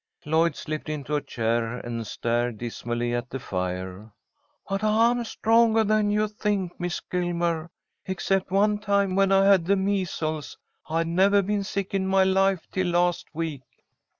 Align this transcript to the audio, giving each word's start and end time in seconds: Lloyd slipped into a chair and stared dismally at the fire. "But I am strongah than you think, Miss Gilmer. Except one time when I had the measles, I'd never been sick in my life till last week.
Lloyd 0.25 0.55
slipped 0.55 0.89
into 0.89 1.15
a 1.15 1.21
chair 1.21 1.77
and 1.77 2.07
stared 2.07 2.57
dismally 2.57 3.13
at 3.13 3.29
the 3.29 3.37
fire. 3.39 4.11
"But 4.67 4.83
I 4.83 5.11
am 5.11 5.23
strongah 5.23 5.87
than 5.87 6.09
you 6.09 6.27
think, 6.27 6.79
Miss 6.79 6.99
Gilmer. 7.01 7.69
Except 8.07 8.49
one 8.49 8.79
time 8.79 9.15
when 9.15 9.31
I 9.31 9.45
had 9.45 9.65
the 9.65 9.75
measles, 9.75 10.57
I'd 10.89 11.05
never 11.05 11.43
been 11.43 11.63
sick 11.63 11.93
in 11.93 12.07
my 12.07 12.23
life 12.23 12.65
till 12.71 12.87
last 12.87 13.27
week. 13.35 13.61